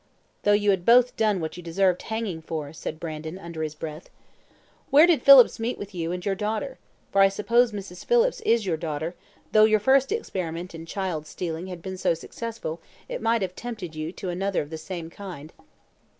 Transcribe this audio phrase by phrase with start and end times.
[0.41, 4.09] "Though you had both done what you deserved hanging for," said Brandon, under his breath.
[4.89, 6.79] "Where did Phillips meet with you and your daughter?
[7.11, 8.03] for I suppose Mrs.
[8.03, 9.13] Phillips is your daughter:
[9.51, 13.93] though your first experiment in child stealing had been so successful, it might have tempted
[13.93, 15.53] you to another of the same kind."